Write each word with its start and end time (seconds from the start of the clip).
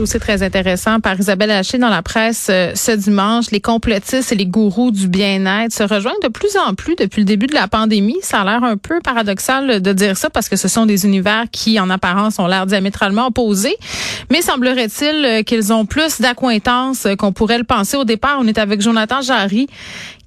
Aussi 0.00 0.18
très 0.18 0.42
intéressant 0.42 0.98
par 0.98 1.20
Isabelle 1.20 1.52
Haché 1.52 1.78
dans 1.78 1.88
la 1.88 2.02
presse 2.02 2.48
euh, 2.50 2.72
ce 2.74 2.90
dimanche. 2.90 3.52
Les 3.52 3.60
complotistes 3.60 4.32
et 4.32 4.34
les 4.34 4.46
gourous 4.46 4.90
du 4.90 5.06
bien-être 5.06 5.72
se 5.72 5.84
rejoignent 5.84 6.18
de 6.20 6.28
plus 6.28 6.56
en 6.56 6.74
plus 6.74 6.96
depuis 6.96 7.20
le 7.20 7.26
début 7.26 7.46
de 7.46 7.54
la 7.54 7.68
pandémie. 7.68 8.16
Ça 8.20 8.40
a 8.40 8.44
l'air 8.44 8.64
un 8.64 8.76
peu 8.76 8.98
paradoxal 8.98 9.80
de 9.80 9.92
dire 9.92 10.16
ça 10.16 10.30
parce 10.30 10.48
que 10.48 10.56
ce 10.56 10.66
sont 10.66 10.84
des 10.84 11.06
univers 11.06 11.44
qui, 11.52 11.78
en 11.78 11.90
apparence, 11.90 12.40
ont 12.40 12.48
l'air 12.48 12.66
diamétralement 12.66 13.28
opposés. 13.28 13.76
Mais 14.32 14.42
semblerait-il 14.42 15.24
euh, 15.24 15.42
qu'ils 15.44 15.72
ont 15.72 15.86
plus 15.86 16.20
d'acquaintances 16.20 17.06
qu'on 17.16 17.32
pourrait 17.32 17.58
le 17.58 17.64
penser. 17.64 17.96
Au 17.96 18.04
départ, 18.04 18.38
on 18.40 18.48
est 18.48 18.58
avec 18.58 18.80
Jonathan 18.80 19.22
Jarry, 19.22 19.68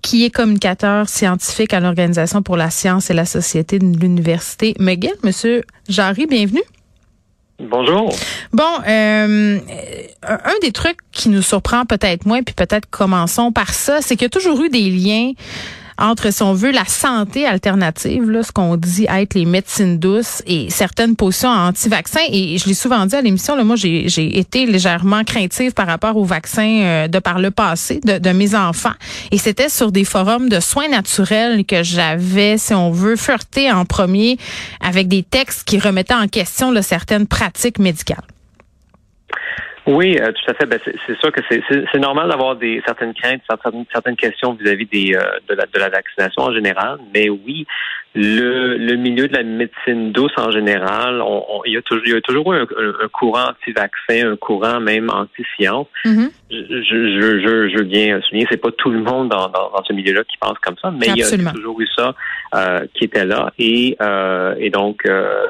qui 0.01 0.23
est 0.23 0.29
communicateur 0.29 1.09
scientifique 1.09 1.73
à 1.73 1.81
l'Organisation 1.81 2.41
pour 2.41 2.55
la 2.55 2.69
science 2.69 3.09
et 3.09 3.13
la 3.13 3.25
société 3.25 3.79
de 3.79 3.99
l'Université 3.99 4.75
McGill. 4.79 5.15
Monsieur 5.23 5.65
Jarry, 5.89 6.25
bienvenue. 6.25 6.63
Bonjour. 7.59 8.13
Bon, 8.53 8.63
euh, 8.87 9.59
un 10.23 10.59
des 10.61 10.71
trucs 10.71 10.97
qui 11.11 11.29
nous 11.29 11.41
surprend 11.41 11.85
peut-être 11.85 12.27
moins, 12.27 12.43
puis 12.43 12.53
peut-être 12.53 12.87
commençons 12.89 13.51
par 13.51 13.73
ça, 13.73 13.99
c'est 14.01 14.15
qu'il 14.15 14.25
y 14.25 14.27
a 14.27 14.29
toujours 14.29 14.61
eu 14.61 14.69
des 14.69 14.91
liens 14.91 15.31
entre, 15.97 16.31
si 16.31 16.43
on 16.43 16.53
veut, 16.53 16.71
la 16.71 16.85
santé 16.85 17.45
alternative, 17.45 18.29
là, 18.29 18.43
ce 18.43 18.51
qu'on 18.51 18.77
dit 18.77 19.07
être 19.09 19.33
les 19.33 19.45
médecines 19.45 19.97
douces 19.97 20.41
et 20.45 20.69
certaines 20.69 21.15
positions 21.15 21.49
anti-vaccins. 21.49 22.25
Et 22.29 22.57
je 22.57 22.67
l'ai 22.67 22.73
souvent 22.73 23.05
dit 23.05 23.15
à 23.15 23.21
l'émission, 23.21 23.55
là, 23.55 23.63
moi, 23.63 23.75
j'ai 23.75 24.37
été 24.37 24.65
légèrement 24.65 25.23
craintive 25.23 25.73
par 25.73 25.87
rapport 25.87 26.17
aux 26.17 26.25
vaccins 26.25 26.81
euh, 26.81 27.07
de 27.07 27.19
par 27.19 27.39
le 27.39 27.51
passé 27.51 27.99
de, 28.03 28.17
de 28.17 28.29
mes 28.29 28.55
enfants. 28.55 28.93
Et 29.31 29.37
c'était 29.37 29.69
sur 29.69 29.91
des 29.91 30.05
forums 30.05 30.49
de 30.49 30.59
soins 30.59 30.89
naturels 30.89 31.65
que 31.65 31.83
j'avais, 31.83 32.57
si 32.57 32.73
on 32.73 32.91
veut, 32.91 33.15
flirté 33.15 33.71
en 33.71 33.85
premier 33.85 34.37
avec 34.81 35.07
des 35.07 35.23
textes 35.23 35.63
qui 35.63 35.79
remettaient 35.79 36.13
en 36.13 36.27
question 36.27 36.71
là, 36.71 36.81
certaines 36.81 37.27
pratiques 37.27 37.79
médicales. 37.79 38.23
Oui, 39.87 40.17
euh, 40.19 40.33
tout 40.33 40.51
à 40.51 40.53
fait. 40.53 40.65
Ben, 40.65 40.79
c'est 40.83 41.17
sûr 41.19 41.31
que 41.31 41.41
c'est 41.49 41.99
normal 41.99 42.29
d'avoir 42.29 42.57
des 42.57 42.81
certaines 42.85 43.13
craintes, 43.13 43.41
certaines, 43.49 43.85
certaines 43.91 44.17
questions 44.17 44.53
vis-à-vis 44.53 44.85
des 44.85 45.15
euh, 45.15 45.21
de, 45.47 45.55
la, 45.55 45.65
de 45.65 45.79
la 45.79 45.89
vaccination 45.89 46.43
en 46.43 46.53
général. 46.53 46.99
Mais 47.13 47.29
oui, 47.29 47.65
le, 48.13 48.77
le 48.77 48.95
milieu 48.95 49.27
de 49.27 49.33
la 49.33 49.43
médecine 49.43 50.11
douce 50.11 50.31
en 50.37 50.51
général, 50.51 51.21
on, 51.21 51.61
il, 51.65 51.73
y 51.73 51.77
a 51.77 51.81
toujours, 51.83 52.03
il 52.05 52.13
y 52.13 52.15
a 52.15 52.21
toujours 52.21 52.53
un, 52.53 52.63
un, 52.63 53.07
courant 53.13 53.49
anti-vaccin, 53.49 54.31
un 54.31 54.35
courant 54.35 54.79
même 54.79 55.09
anti-science. 55.09 55.87
Mm-hmm. 56.03 56.29
je, 56.49 56.57
je, 56.57 57.39
je, 57.39 57.69
je, 57.69 57.77
veux 57.77 57.83
bien 57.83 58.19
souligner, 58.21 58.47
c'est 58.49 58.61
pas 58.61 58.71
tout 58.71 58.89
le 58.89 58.99
monde 58.99 59.29
dans, 59.29 59.47
dans, 59.49 59.83
ce 59.87 59.93
milieu-là 59.93 60.23
qui 60.23 60.37
pense 60.37 60.57
comme 60.59 60.77
ça, 60.81 60.91
mais 60.91 61.07
il 61.07 61.17
y 61.17 61.23
a 61.23 61.51
toujours 61.51 61.79
eu 61.79 61.87
ça 61.95 62.15
euh, 62.55 62.87
qui 62.95 63.05
était 63.05 63.25
là. 63.25 63.51
Et, 63.59 63.95
euh, 64.01 64.55
et 64.57 64.69
donc, 64.69 65.01
euh, 65.05 65.45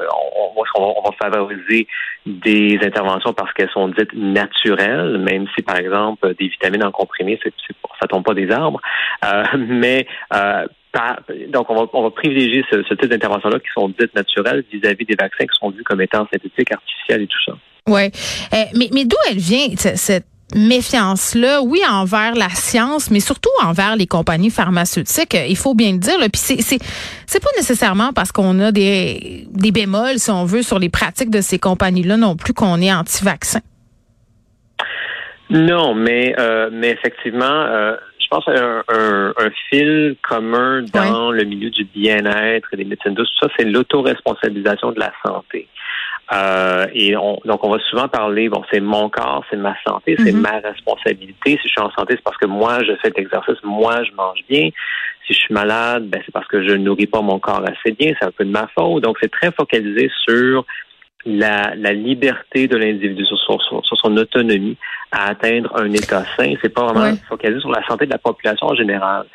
on, 0.54 0.62
on, 0.78 0.94
on 0.98 1.02
va 1.02 1.16
favoriser 1.20 1.86
des 2.26 2.78
interventions 2.82 3.32
parce 3.32 3.52
qu'elles 3.54 3.70
sont 3.70 3.88
dites 3.88 4.12
naturelles, 4.32 5.18
même 5.18 5.46
si, 5.54 5.62
par 5.62 5.76
exemple, 5.76 6.34
des 6.38 6.48
vitamines 6.48 6.84
en 6.84 6.92
comprimé, 6.92 7.38
c'est, 7.42 7.52
ça 8.00 8.06
tombe 8.06 8.24
pas 8.24 8.34
des 8.34 8.50
arbres. 8.50 8.80
Euh, 9.24 9.44
mais 9.56 10.06
euh, 10.34 10.66
donc, 11.48 11.70
on 11.70 11.74
va, 11.74 11.90
on 11.92 12.02
va 12.02 12.10
privilégier 12.10 12.64
ce, 12.70 12.94
type 12.94 13.06
d'interventions-là 13.06 13.58
qui 13.58 13.68
sont 13.74 13.88
dites 13.88 14.14
naturelles 14.14 14.64
vis-à-vis 14.72 15.04
des 15.04 15.16
vaccins 15.18 15.44
qui 15.44 15.58
sont 15.58 15.70
vus 15.70 15.84
comme 15.84 16.00
étant 16.00 16.26
synthétiques, 16.32 16.72
artificiels 16.72 17.22
et 17.22 17.26
tout 17.26 17.44
ça. 17.46 17.52
Oui. 17.86 18.06
Euh, 18.54 18.64
mais, 18.74 18.88
mais 18.92 19.04
d'où 19.04 19.16
elle 19.30 19.38
vient, 19.38 19.68
cette 19.76 20.26
méfiance-là, 20.54 21.62
oui, 21.62 21.80
envers 21.88 22.34
la 22.34 22.48
science, 22.48 23.10
mais 23.10 23.20
surtout 23.20 23.50
envers 23.62 23.96
les 23.96 24.06
compagnies 24.06 24.50
pharmaceutiques. 24.50 25.36
Il 25.48 25.56
faut 25.56 25.74
bien 25.74 25.92
le 25.92 25.98
dire. 25.98 26.16
Puis 26.32 26.62
c'est 26.62 26.78
c'est 27.26 27.42
pas 27.42 27.50
nécessairement 27.56 28.12
parce 28.12 28.32
qu'on 28.32 28.58
a 28.60 28.72
des 28.72 29.46
des 29.50 29.72
bémols, 29.72 30.18
si 30.18 30.30
on 30.30 30.44
veut, 30.44 30.62
sur 30.62 30.78
les 30.78 30.88
pratiques 30.88 31.30
de 31.30 31.40
ces 31.40 31.58
compagnies-là 31.58 32.16
non 32.16 32.36
plus 32.36 32.54
qu'on 32.54 32.80
est 32.80 32.92
anti-vaccin. 32.92 33.60
Non, 35.50 35.94
mais 35.94 36.34
euh, 36.38 36.68
mais 36.72 36.90
effectivement, 36.90 37.44
euh, 37.44 37.96
je 38.18 38.26
pense 38.28 38.46
un, 38.48 38.82
un, 38.88 39.32
un, 39.36 39.50
fil 39.70 40.16
commun 40.22 40.82
dans 40.92 41.30
le 41.30 41.44
milieu 41.44 41.70
du 41.70 41.84
bien-être 41.84 42.68
et 42.72 42.76
des 42.76 42.84
médecines 42.84 43.14
douces, 43.14 43.30
tout 43.40 43.48
ça, 43.48 43.54
c'est 43.58 43.64
l'autoresponsabilisation 43.64 44.92
de 44.92 45.00
la 45.00 45.12
santé. 45.24 45.68
Euh, 46.30 46.86
et 46.92 47.16
on, 47.16 47.38
donc, 47.46 47.64
on 47.64 47.70
va 47.70 47.78
souvent 47.88 48.08
parler, 48.08 48.50
bon, 48.50 48.62
c'est 48.70 48.80
mon 48.80 49.08
corps, 49.08 49.44
c'est 49.48 49.56
ma 49.56 49.74
santé, 49.86 50.16
c'est 50.18 50.32
mhm. 50.32 50.42
ma 50.42 50.58
responsabilité. 50.58 51.52
Si 51.52 51.62
je 51.64 51.68
suis 51.68 51.80
en 51.80 51.90
santé, 51.92 52.14
c'est 52.16 52.22
parce 52.22 52.36
que 52.36 52.46
moi, 52.46 52.82
je 52.84 52.92
fais 53.02 53.10
de 53.10 53.16
l'exercice, 53.16 53.56
moi, 53.62 54.02
je 54.04 54.12
mange 54.12 54.40
bien. 54.48 54.68
Si 55.26 55.32
je 55.32 55.38
suis 55.38 55.54
malade, 55.54 56.08
ben, 56.08 56.20
c'est 56.26 56.32
parce 56.32 56.46
que 56.48 56.62
je 56.62 56.72
ne 56.72 56.84
nourris 56.84 57.06
pas 57.06 57.22
mon 57.22 57.38
corps 57.38 57.64
assez 57.64 57.92
bien, 57.92 58.12
c'est 58.18 58.26
un 58.26 58.30
peu 58.30 58.44
de 58.44 58.50
ma 58.50 58.68
faute. 58.74 59.02
Donc, 59.02 59.16
c'est 59.22 59.30
très 59.30 59.50
focalisé 59.52 60.10
sur 60.26 60.66
la, 61.28 61.74
la 61.76 61.92
liberté 61.92 62.68
de 62.68 62.76
l'individu, 62.76 63.24
sur, 63.26 63.38
sur, 63.38 63.84
sur, 63.84 63.96
son 63.96 64.16
autonomie 64.16 64.76
à 65.12 65.30
atteindre 65.30 65.70
un 65.76 65.92
état 65.92 66.24
sain. 66.36 66.54
C'est 66.62 66.72
pas 66.72 66.86
vraiment 66.86 67.16
focalisé 67.28 67.60
sur 67.60 67.70
la 67.70 67.84
santé 67.86 68.06
de 68.06 68.10
la 68.10 68.18
population 68.18 68.68
en 68.68 68.74
général. 68.74 69.26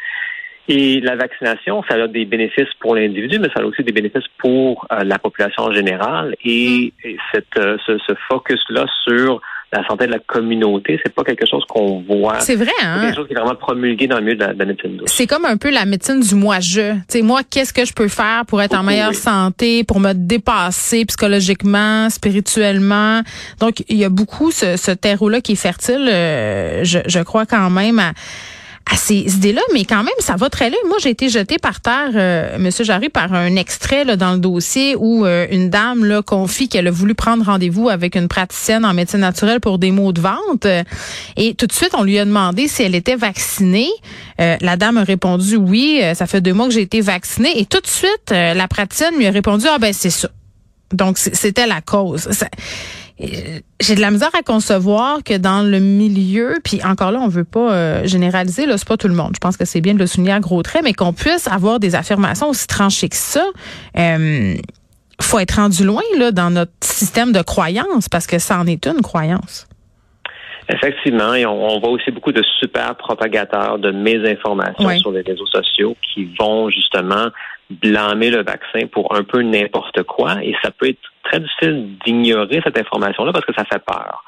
Et 0.68 1.02
la 1.02 1.16
vaccination, 1.16 1.84
ça 1.90 1.96
a 1.96 2.08
des 2.08 2.26
bénéfices 2.26 2.74
pour 2.80 2.96
l'individu, 2.96 3.38
mais 3.38 3.50
ça 3.54 3.62
a 3.62 3.66
aussi 3.66 3.84
des 3.84 3.92
bénéfices 3.92 4.28
pour 4.38 4.88
euh, 4.92 5.04
la 5.04 5.20
population 5.20 5.64
en 5.64 5.74
général. 5.74 6.36
Et, 6.44 6.94
mm. 7.04 7.10
cette, 7.32 7.58
euh, 7.58 7.78
ce, 7.86 7.98
ce 7.98 8.14
focus-là 8.30 8.86
sur 9.04 9.42
la 9.74 9.86
santé 9.88 10.06
de 10.06 10.12
la 10.12 10.20
communauté, 10.20 11.00
c'est 11.04 11.14
pas 11.14 11.24
quelque 11.24 11.46
chose 11.50 11.64
qu'on 11.68 12.02
voit. 12.02 12.40
C'est 12.40 12.56
vrai, 12.56 12.72
hein? 12.84 12.98
C'est 13.00 13.06
quelque 13.08 13.16
chose 13.16 13.28
qui 13.28 13.34
est 13.34 13.38
vraiment 13.38 13.56
promulgué 13.56 14.08
dans 14.08 14.18
le 14.18 14.24
milieu 14.24 14.36
de 14.36 14.46
la, 14.46 14.66
médecine 14.66 14.98
douce. 14.98 15.12
C'est 15.12 15.28
comme 15.28 15.46
un 15.46 15.58
peu 15.58 15.72
la 15.72 15.86
médecine 15.86 16.20
du 16.20 16.36
moi-je. 16.36 16.94
Tu 16.94 17.00
sais, 17.08 17.22
moi, 17.22 17.42
qu'est-ce 17.50 17.74
que 17.74 17.84
je 17.84 17.94
peux 17.94 18.08
faire 18.08 18.46
pour 18.46 18.62
être 18.62 18.78
en 18.78 18.84
meilleure 18.84 19.16
santé, 19.16 19.84
pour 19.84 20.00
me 20.00 20.14
dépasser 20.14 21.06
psychologiquement, 21.06 22.10
spirituellement? 22.10 23.22
Donc, 23.60 23.84
il 23.90 23.98
y 23.98 24.06
a 24.06 24.10
beaucoup 24.10 24.52
ce, 24.52 24.78
ce 24.78 24.92
terreau-là 24.92 25.42
qui 25.42 25.54
est 25.54 25.56
fertile, 25.56 26.08
euh, 26.08 26.84
je, 26.84 27.00
je 27.06 27.20
crois 27.20 27.46
quand 27.46 27.70
même, 27.70 28.00
à 28.00 28.14
à 28.92 28.98
ces 28.98 29.16
idées-là, 29.16 29.62
mais 29.74 29.86
quand 29.86 30.04
même, 30.04 30.14
ça 30.20 30.36
va 30.36 30.50
très 30.50 30.70
loin. 30.70 30.78
Moi, 30.88 30.98
j'ai 31.02 31.10
été 31.10 31.30
jetée 31.30 31.58
par 31.58 31.80
terre, 31.80 32.12
euh, 32.16 32.58
Monsieur 32.60 32.84
Jarry, 32.84 33.10
par 33.10 33.34
un 33.34 33.56
extrait 33.56 34.06
dans 34.18 34.34
le 34.34 34.40
dossier 34.40 34.96
où 34.98 35.26
euh, 35.26 35.48
une 35.52 35.70
dame 35.70 36.04
là, 36.04 36.22
confie 36.22 36.68
qu'elle 36.68 36.88
a 36.88 36.92
voulu 36.92 37.16
prendre 37.16 37.46
rendez-vous 37.46 37.90
avec 37.90 38.16
une 38.16 38.28
praticienne 38.28 38.84
en 38.84 38.94
médecine 38.94 39.22
naturelle 39.22 39.62
pour 39.62 39.80
des 39.80 39.92
maux 39.92 40.12
de 40.12 40.20
ventre. 40.20 40.84
Et 41.38 41.54
tout 41.56 41.68
de 41.68 41.72
suite, 41.72 41.92
on 41.98 42.04
lui 42.04 42.20
a 42.20 42.26
demandé 42.26 42.68
si 42.68 42.84
elle 42.84 42.96
était 42.96 43.16
vaccinée. 43.16 43.90
Euh, 44.42 44.58
la 44.60 44.76
dame 44.76 44.98
a 44.98 45.04
répondu 45.04 45.56
oui, 45.56 46.02
ça 46.14 46.28
fait 46.28 46.42
deux 46.42 46.54
mois 46.54 46.68
que 46.68 46.74
j'ai 46.74 46.82
été 46.82 47.00
vaccinée. 47.00 47.60
Et 47.60 47.66
tout 47.66 47.80
de 47.80 47.88
suite, 47.88 48.32
la 48.32 48.68
praticienne 48.68 49.16
lui 49.18 49.28
a 49.28 49.32
répondu, 49.32 49.66
ah 49.70 49.78
ben 49.80 49.94
c'est 49.94 50.10
ça. 50.10 50.30
Donc, 50.92 51.18
c'était 51.18 51.66
la 51.68 51.82
cause. 51.82 52.30
J'ai 53.20 53.96
de 53.96 54.02
la 54.02 54.12
misère 54.12 54.32
à 54.38 54.42
concevoir 54.42 55.24
que 55.24 55.38
dans 55.38 55.62
le 55.62 55.80
milieu, 55.80 56.56
puis 56.64 56.84
encore 56.84 57.12
là, 57.12 57.20
on 57.20 57.28
veut 57.28 57.44
pas 57.44 57.74
euh, 57.74 58.06
généraliser, 58.06 58.66
là, 58.66 58.78
c'est 58.78 58.88
pas 58.88 58.98
tout 58.98 59.08
le 59.08 59.14
monde. 59.14 59.32
Je 59.36 59.40
pense 59.40 59.56
que 59.56 59.66
c'est 59.66 59.82
bien 59.82 59.94
de 59.94 60.00
le 60.00 60.08
souligner 60.08 60.34
à 60.34 60.40
gros 60.40 60.64
traits, 60.64 60.84
mais 60.84 60.94
qu'on 60.94 61.14
puisse 61.14 61.48
avoir 61.48 61.80
des 61.80 61.96
affirmations 61.96 62.50
aussi 62.50 62.68
tranchées 62.68 63.10
que 63.10 63.16
ça. 63.16 63.46
Euh, 63.98 64.56
faut 65.22 65.40
être 65.40 65.56
rendu 65.56 65.86
loin 65.86 66.02
là 66.18 66.32
dans 66.32 66.50
notre 66.50 66.72
système 66.82 67.32
de 67.32 67.42
croyance 67.42 68.10
parce 68.10 68.28
que 68.28 68.40
ça 68.40 68.60
en 68.60 68.68
est 68.68 68.86
une 68.88 69.02
croyance. 69.02 69.68
Effectivement, 70.70 71.34
et 71.34 71.46
on, 71.46 71.80
voit 71.80 71.90
aussi 71.90 72.12
beaucoup 72.12 72.32
de 72.32 72.42
super 72.60 72.96
propagateurs 72.96 73.80
de 73.80 73.92
mésinformations 73.92 74.98
sur 74.98 75.12
les 75.12 75.22
réseaux 75.22 75.48
sociaux 75.48 75.96
qui 76.02 76.30
vont 76.40 76.70
justement 76.70 77.28
blâmer 77.82 78.30
le 78.30 78.44
vaccin 78.44 78.88
pour 78.92 79.16
un 79.16 79.24
peu 79.24 79.42
n'importe 79.42 80.04
quoi 80.04 80.44
et 80.44 80.56
ça 80.62 80.72
peut 80.72 80.90
être 80.90 81.00
très 81.24 81.40
difficile 81.40 81.98
d'ignorer 82.06 82.62
cette 82.64 82.78
information-là 82.78 83.32
parce 83.32 83.46
que 83.46 83.54
ça 83.54 83.66
fait 83.66 83.84
peur. 83.86 84.24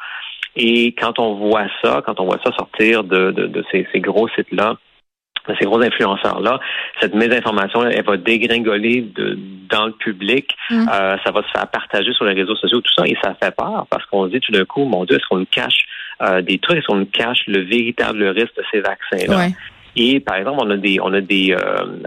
Et 0.56 0.94
quand 0.94 1.20
on 1.20 1.36
voit 1.36 1.68
ça, 1.84 2.02
quand 2.06 2.20
on 2.20 2.26
voit 2.26 2.40
ça 2.44 2.52
sortir 2.58 3.04
de, 3.04 3.32
de, 3.32 3.64
ces, 3.72 3.88
ces 3.92 4.00
gros 4.00 4.28
sites-là, 4.30 4.76
de 5.48 5.56
ces 5.60 5.66
gros 5.66 5.82
influenceurs-là, 5.82 6.60
cette 7.02 7.14
mésinformation, 7.14 7.84
elle 7.84 8.04
va 8.04 8.18
dégringoler 8.18 9.02
de, 9.02 9.38
dans 9.70 9.88
le 9.88 9.92
public, 9.92 10.56
mm. 10.70 10.88
euh, 10.92 11.18
ça 11.24 11.32
va 11.32 11.44
se 11.44 11.52
faire 11.54 11.68
partager 11.68 12.14
sur 12.14 12.26
les 12.26 12.34
réseaux 12.34 12.56
sociaux, 12.56 12.82
tout 12.82 12.94
ça, 12.98 13.06
et 13.06 13.18
ça 13.22 13.36
fait 13.42 13.56
peur 13.56 13.86
parce 13.90 14.06
qu'on 14.06 14.26
se 14.26 14.32
dit 14.32 14.40
tout 14.40 14.52
d'un 14.52 14.66
coup, 14.66 14.86
mon 14.86 15.04
Dieu, 15.04 15.18
est-ce 15.18 15.26
qu'on 15.28 15.38
nous 15.38 15.48
cache 15.52 15.86
euh, 16.22 16.42
des 16.42 16.58
trucs, 16.58 16.78
est-ce 16.78 16.88
qu'on 16.88 16.96
nous 16.96 17.06
cache 17.06 17.44
le 17.48 17.60
véritable 17.60 18.26
risque 18.28 18.56
de 18.56 18.64
ces 18.72 18.80
vaccins-là? 18.80 19.48
Et 19.96 20.20
par 20.20 20.36
exemple, 20.36 20.60
on 20.62 20.70
a 20.72 20.78
des 20.78 21.00
on 21.02 21.14
a 21.14 21.22
des 21.22 21.52
euh, 21.52 21.58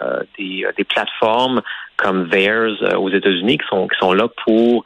euh 0.02 0.22
des, 0.38 0.64
euh, 0.64 0.72
des, 0.76 0.84
plateformes 0.84 1.62
comme 1.96 2.24
VAERS 2.24 2.82
euh, 2.82 2.96
aux 2.96 3.10
États-Unis 3.10 3.58
qui 3.58 3.66
sont 3.68 3.88
qui 3.88 3.98
sont 3.98 4.12
là 4.12 4.28
pour 4.44 4.84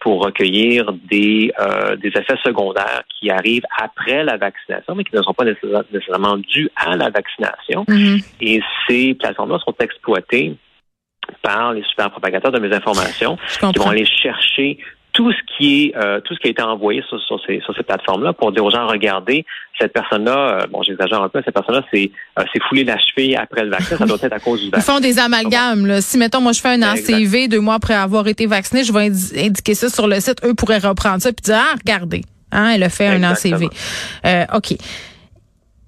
pour 0.00 0.24
recueillir 0.24 0.92
des 1.10 1.52
des 2.00 2.08
effets 2.08 2.38
secondaires 2.44 3.02
qui 3.18 3.30
arrivent 3.30 3.64
après 3.76 4.24
la 4.24 4.36
vaccination, 4.36 4.94
mais 4.94 5.04
qui 5.04 5.16
ne 5.16 5.22
sont 5.22 5.34
pas 5.34 5.44
nécessairement 5.44 6.36
dus 6.36 6.70
à 6.76 6.96
la 6.96 7.10
vaccination. 7.10 7.84
Mm-hmm. 7.88 8.24
Et 8.40 8.62
ces 8.88 9.14
plateformes-là 9.14 9.58
sont 9.64 9.74
exploitées 9.80 10.54
par 11.42 11.72
les 11.72 11.82
super 11.82 12.10
propagateurs 12.10 12.52
de 12.52 12.60
mes 12.60 12.74
informations 12.74 13.36
qui 13.58 13.78
vont 13.78 13.88
aller 13.88 14.06
chercher 14.06 14.78
tout 15.12 15.30
ce 15.30 15.38
qui 15.56 15.84
est 15.84 15.96
euh, 15.96 16.20
tout 16.20 16.34
ce 16.34 16.40
qui 16.40 16.48
a 16.48 16.50
été 16.50 16.62
envoyé 16.62 17.02
sur, 17.08 17.20
sur 17.22 17.38
ces 17.46 17.60
sur 17.60 17.74
ces 17.76 17.82
plateformes-là 17.82 18.32
pour 18.32 18.50
dire 18.52 18.64
aux 18.64 18.70
gens 18.70 18.86
regardez 18.86 19.44
cette 19.78 19.92
personne-là, 19.92 20.60
euh, 20.62 20.66
bon 20.70 20.82
j'exagère 20.82 21.22
un 21.22 21.28
peu, 21.28 21.42
cette 21.44 21.54
personne-là 21.54 21.82
c'est 21.92 22.10
euh, 22.38 22.44
c'est 22.52 22.62
foulé 22.68 22.84
la 22.84 22.98
cheville 22.98 23.36
après 23.36 23.64
le 23.64 23.70
vaccin, 23.70 23.96
ça 23.96 24.06
doit 24.06 24.18
être 24.22 24.32
à 24.32 24.40
cause 24.40 24.62
du 24.62 24.70
vaccin. 24.70 24.92
Ils 24.92 24.94
font 24.94 25.00
des 25.00 25.18
amalgames. 25.18 25.86
Là. 25.86 26.00
Si 26.00 26.16
mettons 26.18 26.40
moi 26.40 26.52
je 26.52 26.60
fais 26.60 26.70
un 26.70 26.82
ACV 26.82 27.48
deux 27.48 27.60
mois 27.60 27.74
après 27.74 27.94
avoir 27.94 28.26
été 28.26 28.46
vacciné, 28.46 28.84
je 28.84 28.92
vais 28.92 29.10
indiquer 29.44 29.74
ça 29.74 29.88
sur 29.88 30.06
le 30.08 30.18
site. 30.20 30.44
Eux 30.44 30.54
pourraient 30.54 30.78
reprendre 30.78 31.20
ça 31.20 31.32
puis 31.32 31.42
dire 31.42 31.58
ah 31.58 31.74
regardez, 31.78 32.22
hein, 32.50 32.72
elle 32.74 32.82
a 32.82 32.88
fait 32.88 33.06
un 33.06 33.22
ACV. 33.22 33.68
Euh, 34.24 34.44
ok. 34.54 34.76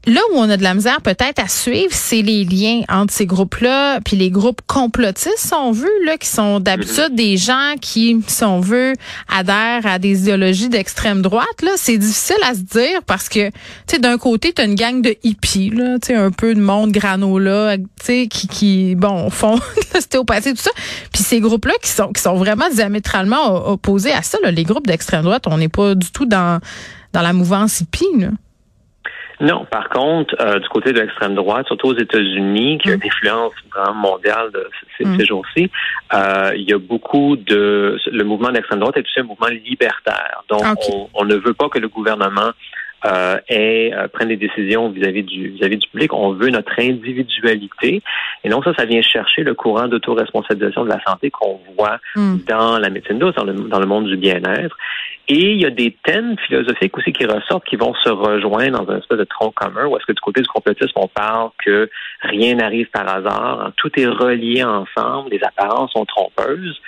Là 0.07 0.21
où 0.33 0.37
on 0.37 0.51
a 0.51 0.59
de 0.59 0.63
la 0.63 0.75
misère 0.75 1.01
peut-être 1.01 1.39
à 1.39 1.49
suivre, 1.49 1.93
c'est 1.93 2.21
les 2.21 2.45
liens 2.45 2.83
entre 2.91 3.13
ces 3.13 3.25
groupes-là, 3.25 4.01
puis 4.05 4.17
les 4.17 4.31
groupes 4.31 4.61
complotistes, 4.67 5.39
si 5.39 5.55
on 5.55 5.73
veut, 5.73 6.05
là, 6.05 6.19
qui 6.19 6.29
sont 6.29 6.61
d'habitude 6.61 7.11
mhm. 7.11 7.17
des 7.17 7.37
gens 7.39 7.75
qui, 7.81 8.21
si 8.27 8.45
on 8.45 8.61
veut, 8.61 8.93
adhèrent 9.35 9.87
à 9.87 9.99
des 9.99 10.21
idéologies 10.21 10.69
d'extrême 10.69 11.23
droite. 11.23 11.63
Là, 11.63 11.71
c'est 11.77 11.97
difficile 11.97 12.37
à 12.45 12.55
se 12.55 12.61
dire 12.61 13.03
parce 13.07 13.31
que, 13.31 13.49
tu 13.49 13.55
sais, 13.87 13.99
d'un 13.99 14.19
côté, 14.19 14.53
t'as 14.53 14.67
une 14.67 14.75
gang 14.75 15.01
de 15.01 15.17
hippies, 15.23 15.71
là, 15.71 15.99
tu 15.99 16.09
sais, 16.09 16.15
un 16.15 16.31
peu 16.31 16.55
de 16.55 16.61
monde 16.61 16.93
granola, 16.93 17.79
tu 17.79 17.85
sais, 18.03 18.27
qui, 18.29 18.47
qui, 18.47 18.95
bon, 18.97 19.31
font 19.31 19.59
l'ostéopathie, 19.95 20.53
tout 20.53 20.63
ça. 20.63 20.73
Puis 21.15 21.23
ces 21.23 21.41
groupes-là 21.41 21.75
qui 21.83 21.89
sont, 21.89 22.13
qui 22.13 22.21
sont 22.21 22.35
vraiment 22.35 22.69
diamétralement 22.71 23.71
opposés 23.71 24.13
à 24.13 24.23
ça, 24.23 24.37
là, 24.43 24.51
les 24.51 24.65
groupes 24.65 24.87
d'extrême 24.87 25.23
droite, 25.23 25.45
on 25.47 25.57
n'est 25.57 25.69
pas 25.71 25.95
du 25.95 26.11
tout 26.11 26.27
dans, 26.27 26.61
dans 27.15 27.23
la 27.23 27.33
mouvance 27.33 27.81
hippie, 27.81 28.05
là. 28.19 28.29
Non, 29.41 29.65
par 29.65 29.89
contre, 29.89 30.35
euh, 30.41 30.59
du 30.59 30.69
côté 30.69 30.93
de 30.93 31.01
l'extrême 31.01 31.35
droite, 31.35 31.67
surtout 31.67 31.89
aux 31.89 31.99
États-Unis, 31.99 32.79
qui 32.79 32.91
a 32.91 32.95
une 32.95 33.01
mm. 33.01 33.07
influence 33.07 33.53
vraiment 33.75 33.95
mondiale 33.95 34.51
de 34.53 34.69
ces, 34.97 35.05
mm. 35.05 35.25
jours-ci, 35.25 35.71
euh, 36.13 36.51
il 36.55 36.69
y 36.69 36.73
a 36.73 36.79
beaucoup 36.79 37.37
de 37.37 37.99
le 38.11 38.25
mouvement 38.25 38.51
d'extrême 38.51 38.81
droite 38.81 38.97
est 38.97 39.01
aussi 39.01 39.21
un 39.21 39.25
mouvement 39.25 39.49
libertaire. 39.49 40.43
Donc, 40.49 40.63
on, 41.15 41.25
ne 41.25 41.35
veut 41.35 41.55
pas 41.55 41.69
que 41.69 41.79
le 41.79 41.89
gouvernement 41.89 42.53
euh, 43.05 43.37
euh 43.51 44.09
prenne 44.09 44.29
des 44.29 44.37
décisions 44.37 44.91
vis-à-vis 44.91 45.23
du 45.23 45.49
vis-à-vis 45.49 45.79
du 45.79 45.89
public. 45.89 46.13
On 46.13 46.33
veut 46.33 46.51
notre 46.51 46.79
individualité. 46.79 48.03
Et 48.45 48.49
donc 48.49 48.65
ça, 48.65 48.73
ça 48.75 48.85
vient 48.85 49.03
chercher 49.03 49.43
le 49.43 49.55
courant 49.55 49.89
d'autoresponsabilisation 49.89 50.85
de 50.85 50.91
la 50.91 51.03
santé 51.05 51.31
qu'on 51.31 51.61
voit 51.77 51.99
mm. 52.17 52.37
dans 52.49 52.79
la 52.79 52.91
médecine 52.91 53.19
douce, 53.19 53.35
dans 53.35 53.45
le, 53.45 53.53
dans 53.53 53.81
le 53.81 53.87
monde 53.87 54.07
du 54.07 54.17
bien-être. 54.17 54.77
Et 55.27 55.53
il 55.53 55.61
y 55.61 55.65
a 55.65 55.71
des 55.71 55.97
thèmes 56.05 56.37
philosophiques 56.47 56.97
aussi 56.99 57.13
qui 57.13 57.25
ressortent, 57.25 57.65
qui 57.65 57.77
vont 57.77 57.95
se 57.95 58.11
rejoindre 58.11 58.85
dans 58.85 58.93
un 58.93 58.99
espèce 58.99 59.17
de 59.17 59.25
tronc 59.25 59.53
commun, 59.53 59.87
où 59.87 59.97
est-ce 59.97 60.05
que 60.05 60.13
du 60.13 60.21
côté 60.21 60.43
du 60.43 60.49
complotisme, 60.49 60.93
on 60.97 61.09
parle 61.09 61.51
que 61.65 61.89
rien 62.21 62.57
n'arrive 62.57 62.91
par 62.91 63.09
hasard, 63.09 63.61
hein, 63.63 63.73
tout 63.79 63.91
est 63.99 64.07
relié 64.07 64.63
ensemble, 64.63 65.31
les 65.31 65.43
apparences 65.43 65.93
sont 65.93 66.05
trompeuses. 66.05 66.79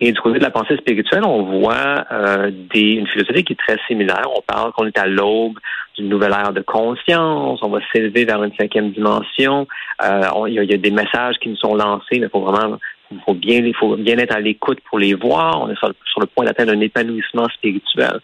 Et 0.00 0.12
du 0.12 0.20
côté 0.20 0.38
de 0.38 0.44
la 0.44 0.50
pensée 0.50 0.76
spirituelle, 0.76 1.24
on 1.24 1.42
voit 1.60 2.04
euh, 2.12 2.50
des, 2.74 2.92
une 2.92 3.06
philosophie 3.06 3.44
qui 3.44 3.54
est 3.54 3.56
très 3.56 3.78
similaire. 3.86 4.28
On 4.34 4.42
parle 4.42 4.72
qu'on 4.72 4.86
est 4.86 4.98
à 4.98 5.06
l'aube 5.06 5.58
d'une 5.96 6.08
nouvelle 6.08 6.32
ère 6.32 6.52
de 6.52 6.60
conscience, 6.60 7.60
on 7.62 7.68
va 7.70 7.78
s'élever 7.92 8.26
vers 8.26 8.42
une 8.42 8.54
cinquième 8.56 8.90
dimension. 8.90 9.66
Euh, 10.04 10.20
il 10.48 10.54
y, 10.54 10.74
a 10.74 10.76
des 10.76 10.90
messages 10.90 11.36
qui 11.40 11.48
nous 11.48 11.56
sont 11.56 11.74
lancés, 11.74 12.18
mais 12.20 12.28
faut 12.28 12.40
vraiment 12.40 12.78
faut 13.24 13.34
bien, 13.34 13.62
faut 13.78 13.96
bien 13.96 14.18
être 14.18 14.34
à 14.34 14.40
l'écoute 14.40 14.78
pour 14.88 14.98
les 14.98 15.14
voir. 15.14 15.62
On 15.62 15.70
est 15.70 15.76
sur, 15.76 16.20
le 16.20 16.26
point 16.26 16.44
d'atteindre 16.44 16.72
un 16.72 16.80
épanouissement 16.80 17.48
spirituel. 17.48 18.20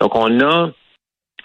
Donc, 0.00 0.14
on 0.14 0.40
a 0.40 0.70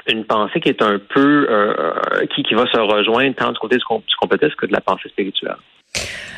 une 0.07 0.25
pensée 0.25 0.59
qui 0.59 0.69
est 0.69 0.81
un 0.81 0.99
peu 0.99 1.47
euh, 1.49 1.73
euh, 1.77 2.25
qui, 2.35 2.43
qui 2.43 2.53
va 2.53 2.65
se 2.71 2.77
rejoindre 2.77 3.35
tant 3.35 3.51
du 3.51 3.59
côté 3.59 3.77
du, 3.77 3.83
du 3.83 4.55
que 4.55 4.65
de 4.65 4.73
la 4.73 4.81
pensée 4.81 5.09
spirituelle. 5.09 5.57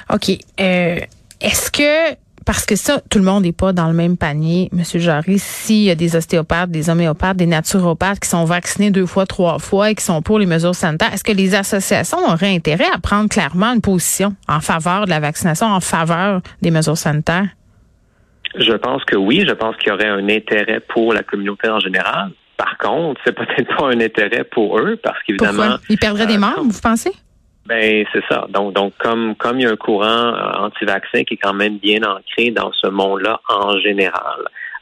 OK. 0.09 0.29
Euh, 0.59 0.97
est-ce 1.41 1.71
que 1.71 2.15
parce 2.45 2.65
que 2.65 2.75
ça, 2.75 3.01
tout 3.09 3.19
le 3.19 3.25
monde 3.25 3.43
n'est 3.43 3.51
pas 3.51 3.73
dans 3.73 3.87
le 3.87 3.93
même 3.93 4.17
panier, 4.17 4.69
Monsieur 4.71 4.99
Jarry. 4.99 5.39
S'il 5.39 5.83
y 5.83 5.91
a 5.91 5.95
des 5.95 6.15
ostéopathes, 6.15 6.69
des 6.69 6.89
homéopathes, 6.89 7.37
des 7.37 7.45
naturopathes 7.45 8.19
qui 8.19 8.29
sont 8.29 8.45
vaccinés 8.45 8.91
deux 8.91 9.05
fois, 9.05 9.25
trois 9.25 9.59
fois 9.59 9.91
et 9.91 9.95
qui 9.95 10.03
sont 10.03 10.21
pour 10.21 10.39
les 10.39 10.45
mesures 10.45 10.75
sanitaires, 10.75 11.13
est-ce 11.13 11.23
que 11.23 11.31
les 11.31 11.55
associations 11.55 12.19
auraient 12.27 12.53
intérêt 12.53 12.89
à 12.93 12.99
prendre 12.99 13.29
clairement 13.29 13.73
une 13.73 13.81
position 13.81 14.35
en 14.47 14.59
faveur 14.59 15.05
de 15.05 15.09
la 15.09 15.19
vaccination, 15.19 15.67
en 15.67 15.79
faveur 15.79 16.41
des 16.61 16.71
mesures 16.71 16.97
sanitaires? 16.97 17.47
Je 18.55 18.73
pense 18.73 19.03
que 19.05 19.15
oui. 19.15 19.45
Je 19.47 19.53
pense 19.53 19.75
qu'il 19.77 19.89
y 19.89 19.91
aurait 19.91 20.09
un 20.09 20.29
intérêt 20.29 20.79
pour 20.79 21.13
la 21.13 21.23
communauté 21.23 21.69
en 21.69 21.79
général. 21.79 22.31
Par 22.57 22.77
contre, 22.77 23.19
c'est 23.25 23.33
peut-être 23.35 23.75
pas 23.75 23.87
un 23.87 23.99
intérêt 23.99 24.43
pour 24.43 24.79
eux 24.79 24.99
parce 25.01 25.17
qu'évidemment. 25.23 25.77
Ils 25.89 25.97
perdraient 25.97 26.27
des 26.27 26.35
euh, 26.35 26.39
membres, 26.39 26.69
vous 26.69 26.81
pensez? 26.81 27.11
Ben 27.65 28.05
c'est 28.11 28.23
ça. 28.29 28.45
Donc 28.49 28.73
donc 28.73 28.93
comme 28.97 29.35
comme 29.35 29.59
il 29.59 29.63
y 29.63 29.65
a 29.65 29.71
un 29.71 29.77
courant 29.77 30.05
euh, 30.05 30.65
anti-vaccin 30.65 31.23
qui 31.23 31.35
est 31.35 31.39
quand 31.41 31.53
même 31.53 31.77
bien 31.77 32.01
ancré 32.03 32.51
dans 32.51 32.71
ce 32.73 32.87
monde-là 32.87 33.39
en 33.47 33.77
général. 33.79 34.39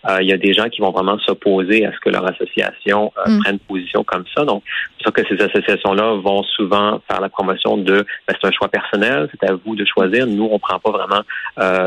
Euh, 0.10 0.18
il 0.20 0.28
y 0.28 0.34
a 0.34 0.38
des 0.38 0.52
gens 0.52 0.68
qui 0.68 0.82
vont 0.82 0.90
vraiment 0.90 1.20
s'opposer 1.20 1.86
à 1.86 1.92
ce 1.92 2.00
que 2.00 2.10
leur 2.10 2.26
association 2.26 3.14
euh, 3.20 3.30
mm. 3.30 3.40
prenne 3.44 3.60
position 3.60 4.04
comme 4.04 4.24
ça. 4.36 4.46
Donc, 4.46 4.64
c'est 4.98 5.04
sûr 5.04 5.14
que 5.14 5.22
ces 5.28 5.40
associations-là 5.40 6.16
vont 6.16 6.42
souvent 6.42 7.00
faire 7.08 7.22
la 7.22 7.30
promotion 7.30 7.78
de 7.78 8.04
ben, 8.28 8.36
c'est 8.42 8.48
un 8.48 8.52
choix 8.52 8.68
personnel, 8.68 9.30
c'est 9.30 9.48
à 9.48 9.54
vous 9.54 9.76
de 9.76 9.86
choisir. 9.86 10.26
Nous, 10.26 10.50
on 10.52 10.58
prend 10.58 10.80
pas 10.80 10.90
vraiment 10.90 11.22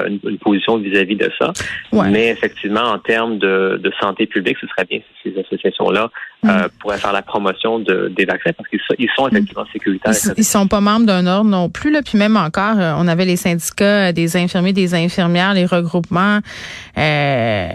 une, 0.07 0.21
une, 0.31 0.39
position 0.39 0.77
vis-à-vis 0.77 1.17
de 1.17 1.29
ça. 1.41 1.53
Mais 1.93 2.29
effectivement, 2.29 2.83
en 2.83 3.01
termes 3.01 3.39
de, 3.39 3.81
de, 3.83 3.93
santé 4.01 4.29
publique, 4.29 4.59
ce 4.61 4.69
serait 4.69 4.85
bien 4.85 5.01
si 5.01 5.33
ces 5.33 5.41
associations-là 5.41 6.09
euh, 6.45 6.65
mm. 6.65 6.69
pourraient 6.79 6.99
faire 6.99 7.13
la 7.13 7.23
promotion 7.23 7.79
de, 7.79 8.13
des 8.15 8.25
vaccins 8.25 8.53
parce 8.57 8.69
qu'ils 8.69 8.81
sont, 8.81 8.95
ils 8.99 9.09
sont 9.17 9.29
effectivement 9.29 9.65
sécuritaires. 9.73 10.13
Ils, 10.13 10.35
ils, 10.39 10.45
sont 10.45 10.67
pas 10.69 10.81
membres 10.81 11.07
d'un 11.07 11.27
ordre 11.27 11.51
non 11.51 11.69
plus. 11.69 11.91
Là. 11.91 12.03
Puis 12.03 12.19
même 12.19 12.37
encore, 12.37 12.79
euh, 12.79 12.95
on 12.99 13.09
avait 13.09 13.25
les 13.25 13.37
syndicats 13.37 14.13
des 14.13 14.37
infirmiers, 14.37 14.73
des 14.73 14.95
infirmières, 14.95 15.55
les 15.55 15.67
regroupements 15.67 16.41
euh, 16.99 17.69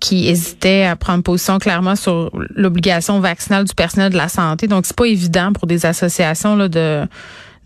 qui 0.00 0.28
hésitaient 0.28 0.84
à 0.84 0.96
prendre 0.96 1.22
position 1.22 1.58
clairement 1.58 1.96
sur 1.96 2.30
l'obligation 2.54 3.20
vaccinale 3.20 3.64
du 3.64 3.74
personnel 3.74 4.12
de 4.12 4.16
la 4.16 4.28
santé. 4.28 4.66
Donc, 4.66 4.86
c'est 4.86 4.96
pas 4.96 5.06
évident 5.06 5.52
pour 5.52 5.66
des 5.66 5.86
associations 5.86 6.56
là, 6.56 6.68
de 6.68 7.06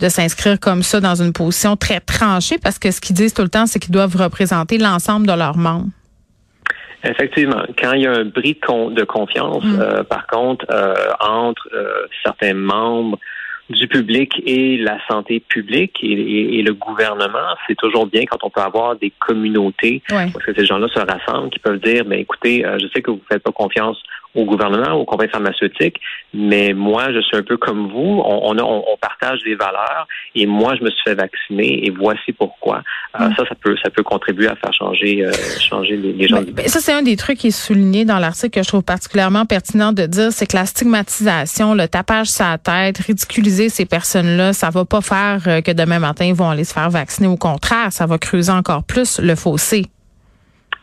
de 0.01 0.09
s'inscrire 0.09 0.59
comme 0.59 0.83
ça 0.83 1.01
dans 1.01 1.23
une 1.23 1.33
position 1.33 1.77
très 1.77 2.01
tranchée 2.01 2.57
parce 2.57 2.79
que 2.79 2.91
ce 2.91 3.01
qu'ils 3.03 3.15
disent 3.15 3.35
tout 3.35 3.43
le 3.43 3.51
temps, 3.51 3.67
c'est 3.67 3.79
qu'ils 3.79 3.93
doivent 3.93 4.17
représenter 4.17 4.79
l'ensemble 4.79 5.27
de 5.27 5.33
leurs 5.33 5.59
membres. 5.59 5.89
Effectivement, 7.05 7.63
quand 7.79 7.93
il 7.93 8.03
y 8.03 8.07
a 8.07 8.13
un 8.13 8.25
bris 8.25 8.55
de 8.55 9.05
confiance, 9.05 9.65
mm. 9.65 9.81
euh, 9.81 10.03
par 10.05 10.27
contre, 10.27 10.67
euh, 10.71 10.95
entre 11.21 11.69
euh, 11.73 12.07
certains 12.25 12.55
membres 12.55 13.19
du 13.71 13.87
public 13.87 14.43
et 14.45 14.77
la 14.79 14.99
santé 15.09 15.39
publique 15.39 15.99
et, 16.03 16.61
le 16.61 16.75
gouvernement, 16.75 17.55
c'est 17.67 17.77
toujours 17.77 18.07
bien 18.07 18.25
quand 18.27 18.39
on 18.43 18.51
peut 18.51 18.61
avoir 18.61 18.97
des 18.97 19.13
communautés 19.21 20.03
parce 20.09 20.45
que 20.45 20.53
ces 20.53 20.67
gens-là 20.67 20.89
se 20.89 20.99
rassemblent, 20.99 21.51
qui 21.51 21.61
peuvent 21.61 21.79
dire, 21.79 22.03
mais 22.05 22.17
ben, 22.17 22.23
écoutez, 22.23 22.65
je 22.81 22.89
sais 22.93 23.01
que 23.01 23.13
vous 23.13 23.19
ne 23.19 23.33
faites 23.33 23.45
pas 23.45 23.53
confiance 23.53 24.03
au 24.35 24.45
gouvernement, 24.45 24.93
aux 24.93 25.05
compagnies 25.05 25.31
pharmaceutiques, 25.31 25.97
mais 26.33 26.73
moi, 26.73 27.13
je 27.13 27.21
suis 27.21 27.37
un 27.37 27.43
peu 27.43 27.57
comme 27.57 27.89
vous. 27.89 28.23
On, 28.25 28.57
on, 28.59 28.97
partage 29.01 29.41
des 29.45 29.55
valeurs 29.55 30.07
et 30.35 30.47
moi, 30.47 30.75
je 30.79 30.85
me 30.85 30.91
suis 30.91 31.01
fait 31.05 31.15
vacciner 31.15 31.87
et 31.87 31.91
voici 31.91 32.33
pourquoi. 32.33 32.83
Euh, 33.19 33.29
mm. 33.29 33.35
Ça, 33.37 33.45
ça 33.49 33.55
peut, 33.55 33.75
ça 33.83 33.91
peut 33.91 34.03
contribuer 34.03 34.47
à 34.47 34.57
faire 34.57 34.73
changer, 34.73 35.25
euh, 35.25 35.33
changer 35.59 35.97
les, 35.97 36.29
gens. 36.29 36.43
Ben, 36.43 36.69
ça, 36.69 36.81
c'est 36.81 36.93
un 36.93 37.03
des 37.03 37.17
trucs 37.17 37.39
qui 37.39 37.49
est 37.49 37.51
souligné 37.51 38.05
dans 38.05 38.19
l'article 38.19 38.51
que 38.51 38.63
je 38.63 38.69
trouve 38.69 38.83
particulièrement 38.83 39.47
pertinent 39.47 39.93
de 39.93 40.07
dire, 40.07 40.33
c'est 40.33 40.47
que 40.47 40.57
la 40.57 40.67
stigmatisation, 40.67 41.75
le 41.75 41.89
tapage 41.89 42.29
sur 42.29 42.45
la 42.45 42.59
tête, 42.59 42.99
ridiculiser 42.99 43.69
ces 43.69 43.87
personnes-là, 43.87 44.53
ça 44.53 44.71
va 44.71 44.85
pas 44.85 45.01
faire 45.01 45.43
euh, 45.47 45.61
que 45.61 45.73
demain 45.73 45.99
matin, 45.99 46.27
ils 46.27 46.35
vont 46.35 46.51
aller 46.51 46.65
se 46.65 46.75
faire 46.75 46.91
vacciner. 46.91 47.29
Au 47.29 47.37
contraire, 47.37 47.91
ça 47.91 48.07
va 48.07 48.19
creuser 48.19 48.53
encore 48.53 48.85
plus 48.85 49.19
le 49.21 49.35
fossé. 49.35 49.87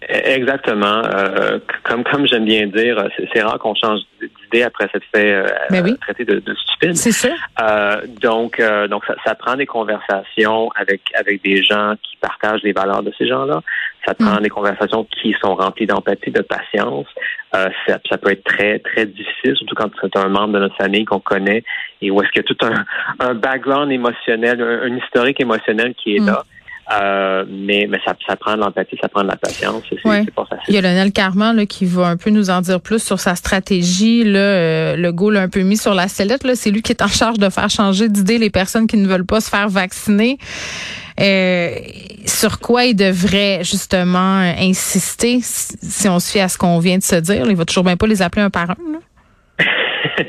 Exactement. 0.01 1.01
Euh, 1.05 1.59
comme 1.83 2.03
comme 2.03 2.27
j'aime 2.27 2.45
bien 2.45 2.67
dire, 2.67 3.03
c'est 3.33 3.41
rare 3.41 3.57
qu'on 3.57 3.73
change 3.73 4.01
d'idée 4.19 4.63
après 4.63 4.87
s'être 4.93 5.05
fait 5.13 5.33
euh, 5.33 5.47
ben 5.71 5.97
traiter 5.97 6.23
de, 6.23 6.39
de, 6.39 6.53
stupide. 6.53 6.95
C'est 6.95 7.11
ça. 7.11 7.29
Euh, 7.61 8.01
donc 8.21 8.59
euh, 8.59 8.87
donc 8.87 9.05
ça, 9.05 9.15
ça, 9.25 9.33
prend 9.33 9.55
des 9.55 9.65
conversations 9.65 10.69
avec 10.75 11.01
avec 11.15 11.43
des 11.43 11.63
gens 11.63 11.95
qui 12.03 12.15
partagent 12.17 12.61
les 12.61 12.73
valeurs 12.73 13.01
de 13.01 13.11
ces 13.17 13.27
gens-là. 13.27 13.61
Ça 14.05 14.13
prend 14.13 14.35
mm. 14.35 14.43
des 14.43 14.49
conversations 14.49 15.05
qui 15.05 15.35
sont 15.41 15.55
remplies 15.55 15.87
d'empathie, 15.87 16.31
de 16.31 16.41
patience. 16.41 17.07
Euh, 17.55 17.69
ça, 17.87 17.97
ça, 18.07 18.17
peut 18.19 18.31
être 18.31 18.43
très 18.43 18.77
très 18.79 19.07
difficile, 19.07 19.55
surtout 19.55 19.75
quand 19.75 19.89
c'est 19.99 20.15
un 20.15 20.29
membre 20.29 20.53
de 20.53 20.59
notre 20.59 20.75
famille 20.75 21.05
qu'on 21.05 21.19
connaît 21.19 21.63
et 22.01 22.11
où 22.11 22.21
est-ce 22.21 22.31
qu'il 22.31 22.43
y 22.43 22.45
a 22.45 22.55
tout 22.55 22.65
un, 22.65 22.85
un 23.27 23.33
background 23.33 23.91
émotionnel, 23.91 24.61
un, 24.61 24.95
historique 24.95 25.39
émotionnel 25.39 25.95
qui 25.95 26.17
est 26.17 26.19
mm. 26.19 26.27
là. 26.27 26.43
Euh, 26.89 27.43
mais 27.49 27.85
mais 27.89 27.99
ça, 28.05 28.15
ça 28.25 28.37
prend 28.37 28.55
de 28.55 28.61
l'empathie, 28.61 28.97
ça 29.01 29.09
prend 29.09 29.21
de 29.21 29.27
la 29.27 29.35
patience. 29.35 29.83
Pas 30.03 30.45
facile. 30.45 30.63
Il 30.69 30.75
y 30.75 30.77
a 30.77 30.81
Lionel 30.81 31.11
Carman 31.11 31.55
là, 31.55 31.65
qui 31.65 31.85
va 31.85 32.07
un 32.07 32.15
peu 32.15 32.29
nous 32.29 32.49
en 32.49 32.61
dire 32.61 32.79
plus 32.79 33.03
sur 33.03 33.19
sa 33.19 33.35
stratégie. 33.35 34.23
Là, 34.23 34.39
euh, 34.39 34.95
le 34.95 35.11
goal 35.11 35.33
l'a 35.33 35.41
un 35.41 35.49
peu 35.49 35.61
mis 35.61 35.75
sur 35.75 35.93
la 35.93 36.07
sellette. 36.07 36.45
Là, 36.45 36.55
c'est 36.55 36.71
lui 36.71 36.81
qui 36.81 36.93
est 36.93 37.01
en 37.01 37.07
charge 37.07 37.39
de 37.39 37.49
faire 37.49 37.69
changer 37.69 38.07
d'idée 38.07 38.37
les 38.37 38.49
personnes 38.49 38.87
qui 38.87 38.95
ne 38.95 39.07
veulent 39.07 39.25
pas 39.25 39.41
se 39.41 39.49
faire 39.49 39.67
vacciner. 39.67 40.37
Euh, 41.19 41.71
sur 42.25 42.59
quoi 42.59 42.85
il 42.85 42.95
devrait 42.95 43.63
justement 43.63 44.37
insister 44.59 45.39
si 45.41 46.07
on 46.07 46.19
se 46.19 46.31
fie 46.31 46.39
à 46.39 46.47
ce 46.47 46.57
qu'on 46.57 46.79
vient 46.79 46.99
de 46.99 47.03
se 47.03 47.15
dire? 47.15 47.49
Il 47.49 47.55
va 47.57 47.65
toujours 47.65 47.83
bien 47.83 47.97
pas 47.97 48.07
les 48.07 48.21
appeler 48.21 48.43
un 48.43 48.49
par 48.49 48.69
un. 48.69 48.75
Là. 48.93 48.99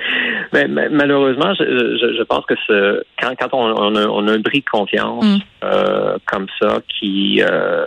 Mais, 0.53 0.67
malheureusement, 0.69 1.55
je, 1.55 1.65
je, 1.65 2.17
je, 2.17 2.23
pense 2.23 2.45
que 2.47 2.55
ce, 2.67 3.03
quand, 3.21 3.35
quand 3.39 3.49
on, 3.53 3.75
on, 3.77 3.97
a, 3.97 4.07
on, 4.07 4.27
a, 4.29 4.33
un 4.33 4.39
bris 4.39 4.61
de 4.61 4.71
confiance 4.71 5.25
mm. 5.25 5.39
euh, 5.65 6.17
comme 6.27 6.47
ça, 6.61 6.81
qui 6.89 7.43
euh, 7.43 7.85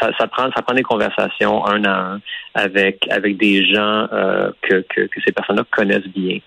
ça, 0.00 0.10
ça, 0.18 0.26
prend 0.26 0.50
ça 0.54 0.62
prend 0.62 0.74
des 0.74 0.82
conversations 0.82 1.64
un 1.66 1.84
à 1.84 2.14
un 2.14 2.20
avec 2.54 3.06
avec 3.10 3.36
des 3.36 3.64
gens 3.64 4.08
euh, 4.12 4.50
que, 4.62 4.84
que, 4.88 5.02
que 5.02 5.20
ces 5.24 5.32
personnes-là 5.32 5.64
connaissent 5.70 6.08
bien. 6.14 6.38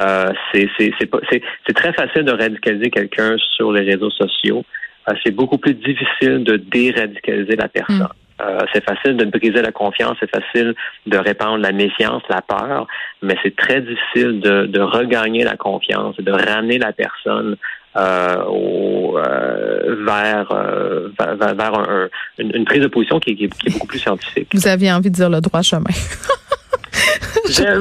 Euh, 0.00 0.32
c'est 0.52 0.68
c'est 0.78 1.74
très 1.74 1.92
facile 1.92 2.24
de 2.24 2.32
radicaliser 2.32 2.90
quelqu'un 2.90 3.36
sur 3.56 3.72
les 3.72 3.82
réseaux 3.82 4.10
sociaux. 4.10 4.64
Euh, 5.08 5.14
c'est 5.24 5.32
beaucoup 5.32 5.58
plus 5.58 5.74
difficile 5.74 6.44
de 6.44 6.56
déradicaliser 6.56 7.56
la 7.56 7.68
personne. 7.68 7.98
Mm. 7.98 8.23
Euh, 8.40 8.58
c'est 8.72 8.82
facile 8.82 9.16
de 9.16 9.24
briser 9.26 9.62
la 9.62 9.70
confiance, 9.70 10.16
c'est 10.18 10.30
facile 10.30 10.74
de 11.06 11.18
répandre 11.18 11.58
la 11.58 11.70
méfiance, 11.70 12.22
la 12.28 12.42
peur, 12.42 12.88
mais 13.22 13.36
c'est 13.44 13.54
très 13.54 13.80
difficile 13.80 14.40
de, 14.40 14.66
de, 14.66 14.80
regagner 14.80 15.44
la 15.44 15.56
confiance, 15.56 16.16
de 16.16 16.32
ramener 16.32 16.78
la 16.78 16.92
personne 16.92 17.56
euh, 17.96 18.44
au, 18.46 19.16
euh, 19.18 20.04
vers, 20.04 20.50
euh, 20.50 21.10
vers, 21.16 21.54
vers 21.54 21.78
un, 21.78 22.08
une, 22.38 22.56
une, 22.56 22.64
prise 22.64 22.80
de 22.80 22.88
position 22.88 23.20
qui, 23.20 23.36
qui, 23.36 23.48
qui, 23.48 23.68
est 23.68 23.72
beaucoup 23.72 23.86
plus 23.86 24.00
scientifique. 24.00 24.48
Vous 24.52 24.66
aviez 24.66 24.90
envie 24.90 25.10
de 25.10 25.14
dire 25.14 25.30
le 25.30 25.40
droit 25.40 25.62
chemin. 25.62 25.84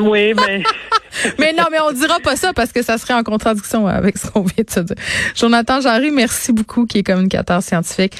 oui, 0.01 0.35
mais 0.35 0.61
mais 1.39 1.53
non, 1.53 1.65
mais 1.71 1.79
on 1.79 1.91
dira 1.91 2.19
pas 2.19 2.35
ça 2.35 2.53
parce 2.53 2.71
que 2.71 2.81
ça 2.81 2.97
serait 2.97 3.13
en 3.13 3.23
contradiction 3.23 3.87
avec 3.87 4.17
ce 4.17 4.29
qu'on 4.29 4.41
vient 4.41 4.63
de 4.65 4.69
se 4.69 4.79
dire. 4.81 4.95
Jonathan 5.35 5.81
Jarry, 5.81 6.11
merci 6.11 6.53
beaucoup, 6.53 6.85
qui 6.85 6.99
est 6.99 7.03
communicateur 7.03 7.61
scientifique 7.61 8.13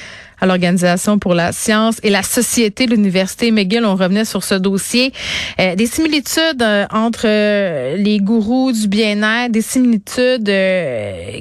à 0.44 0.46
l'Organisation 0.46 1.18
pour 1.18 1.34
la 1.34 1.52
science 1.52 1.96
et 2.02 2.10
la 2.10 2.22
société 2.22 2.84
de 2.84 2.90
l'Université 2.90 3.50
McGill. 3.50 3.84
On 3.86 3.96
revenait 3.96 4.26
sur 4.26 4.44
ce 4.44 4.54
dossier. 4.54 5.12
Euh, 5.58 5.74
des 5.74 5.86
similitudes 5.86 6.60
euh, 6.60 6.84
entre 6.92 7.24
euh, 7.24 7.96
les 7.96 8.18
gourous 8.18 8.72
du 8.72 8.86
bien-être, 8.86 9.52
des 9.52 9.62
similitudes 9.62 10.52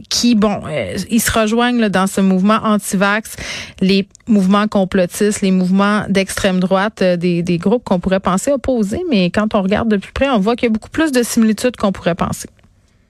qui, 0.09 0.35
bon, 0.35 0.61
ils 1.09 1.21
se 1.21 1.31
rejoignent 1.31 1.89
dans 1.89 2.07
ce 2.07 2.21
mouvement 2.21 2.59
anti-vax, 2.63 3.35
les 3.81 4.07
mouvements 4.27 4.67
complotistes, 4.69 5.41
les 5.41 5.51
mouvements 5.51 6.05
d'extrême 6.07 6.61
droite, 6.61 7.03
des, 7.03 7.43
des 7.43 7.57
groupes 7.57 7.83
qu'on 7.83 7.99
pourrait 7.99 8.21
penser 8.21 8.51
opposés, 8.51 9.03
mais 9.09 9.29
quand 9.31 9.53
on 9.53 9.61
regarde 9.61 9.89
de 9.89 9.97
plus 9.97 10.13
près, 10.13 10.29
on 10.29 10.39
voit 10.39 10.55
qu'il 10.55 10.67
y 10.67 10.71
a 10.71 10.73
beaucoup 10.73 10.89
plus 10.89 11.11
de 11.11 11.23
similitudes 11.23 11.75
qu'on 11.75 11.91
pourrait 11.91 12.15
penser. 12.15 12.47